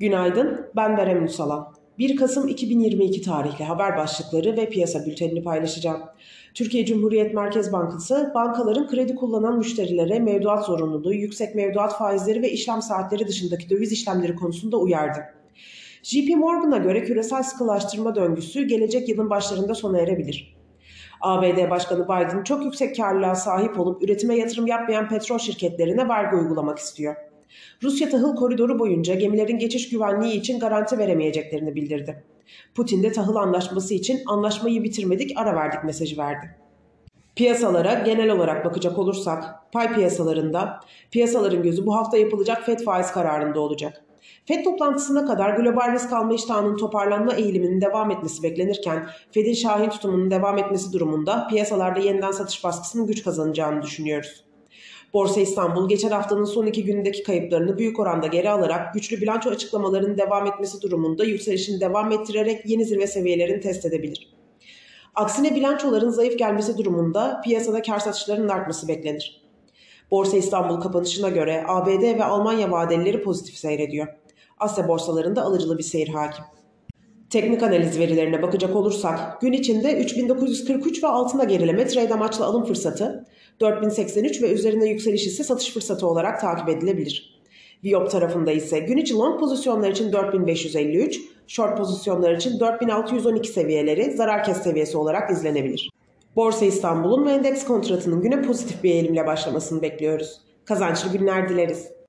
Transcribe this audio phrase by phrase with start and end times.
[0.00, 1.74] Günaydın, ben Berem Ünsalan.
[1.98, 6.00] 1 Kasım 2022 tarihli haber başlıkları ve piyasa bültenini paylaşacağım.
[6.54, 12.82] Türkiye Cumhuriyet Merkez Bankası, bankaların kredi kullanan müşterilere mevduat zorunluluğu, yüksek mevduat faizleri ve işlem
[12.82, 15.20] saatleri dışındaki döviz işlemleri konusunda uyardı.
[16.02, 20.56] JP Morgan'a göre küresel sıkılaştırma döngüsü gelecek yılın başlarında sona erebilir.
[21.20, 26.78] ABD Başkanı Biden çok yüksek karlılığa sahip olup üretime yatırım yapmayan petrol şirketlerine vergi uygulamak
[26.78, 27.29] istiyor.
[27.82, 32.24] Rusya tahıl koridoru boyunca gemilerin geçiş güvenliği için garanti veremeyeceklerini bildirdi.
[32.74, 36.56] Putin de tahıl anlaşması için anlaşmayı bitirmedik ara verdik mesajı verdi.
[37.36, 43.60] Piyasalara genel olarak bakacak olursak pay piyasalarında piyasaların gözü bu hafta yapılacak FED faiz kararında
[43.60, 44.04] olacak.
[44.44, 50.30] FED toplantısına kadar global risk alma iştahının toparlanma eğiliminin devam etmesi beklenirken Fed'in şahin tutumunun
[50.30, 54.44] devam etmesi durumunda piyasalarda yeniden satış baskısının güç kazanacağını düşünüyoruz.
[55.14, 60.18] Borsa İstanbul geçen haftanın son iki günündeki kayıplarını büyük oranda geri alarak güçlü bilanço açıklamalarının
[60.18, 64.32] devam etmesi durumunda yükselişini devam ettirerek yeni zirve seviyelerini test edebilir.
[65.14, 69.42] Aksine bilançoların zayıf gelmesi durumunda piyasada kar satışlarının artması beklenir.
[70.10, 74.06] Borsa İstanbul kapanışına göre ABD ve Almanya vadelileri pozitif seyrediyor.
[74.58, 76.44] Asya borsalarında alıcılı bir seyir hakim.
[77.30, 83.26] Teknik analiz verilerine bakacak olursak gün içinde 3943 ve altında gerileme trade amaçlı alım fırsatı,
[83.60, 87.40] 4083 ve üzerine yükseliş ise satış fırsatı olarak takip edilebilir.
[87.84, 94.44] Viyop tarafında ise gün içi long pozisyonlar için 4553, short pozisyonlar için 4612 seviyeleri zarar
[94.44, 95.90] kes seviyesi olarak izlenebilir.
[96.36, 100.40] Borsa İstanbul'un ve endeks kontratının güne pozitif bir eğilimle başlamasını bekliyoruz.
[100.64, 101.92] Kazançlı günler dileriz.